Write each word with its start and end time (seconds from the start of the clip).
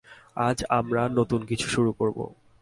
আজ 0.39 0.57
আমরা 0.69 1.01
নতুন 1.09 1.41
কিছু 1.45 1.67
শুরু 1.69 1.91
করব। 1.91 2.17